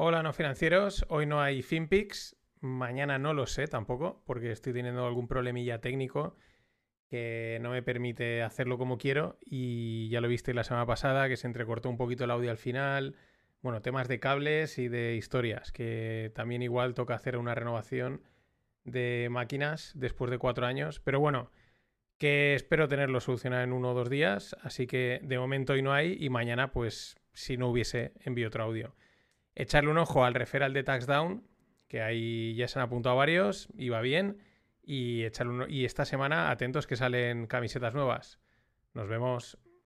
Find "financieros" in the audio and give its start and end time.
0.32-1.04